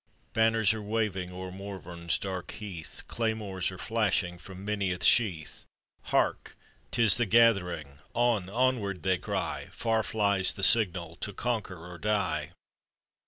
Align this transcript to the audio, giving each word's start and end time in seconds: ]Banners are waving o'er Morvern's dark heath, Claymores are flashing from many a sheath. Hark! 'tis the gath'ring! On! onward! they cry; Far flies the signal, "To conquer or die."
]Banners 0.33 0.73
are 0.73 0.81
waving 0.81 1.29
o'er 1.31 1.51
Morvern's 1.51 2.17
dark 2.17 2.53
heath, 2.53 3.03
Claymores 3.05 3.69
are 3.71 3.77
flashing 3.77 4.39
from 4.39 4.65
many 4.65 4.91
a 4.91 5.03
sheath. 5.03 5.65
Hark! 6.05 6.57
'tis 6.89 7.17
the 7.17 7.27
gath'ring! 7.27 7.99
On! 8.15 8.49
onward! 8.49 9.03
they 9.03 9.19
cry; 9.19 9.67
Far 9.69 10.01
flies 10.01 10.53
the 10.53 10.63
signal, 10.63 11.17
"To 11.17 11.33
conquer 11.33 11.77
or 11.85 11.99
die." 11.99 12.51